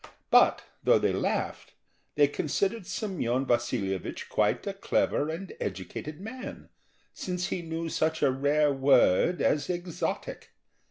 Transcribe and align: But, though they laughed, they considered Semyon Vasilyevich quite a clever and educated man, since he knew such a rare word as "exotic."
But, 0.31 0.63
though 0.83 0.97
they 0.97 1.13
laughed, 1.13 1.73
they 2.15 2.27
considered 2.27 2.87
Semyon 2.87 3.45
Vasilyevich 3.45 4.29
quite 4.29 4.65
a 4.65 4.73
clever 4.73 5.29
and 5.29 5.53
educated 5.59 6.19
man, 6.19 6.69
since 7.13 7.49
he 7.49 7.61
knew 7.61 7.87
such 7.87 8.23
a 8.23 8.31
rare 8.31 8.73
word 8.73 9.43
as 9.43 9.69
"exotic." 9.69 10.53